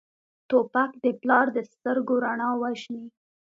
[0.49, 3.05] توپک د پلار د سترګو رڼا وژني.